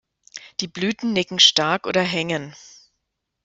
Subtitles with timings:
[0.61, 2.55] Die Blüten nicken stark oder hängen.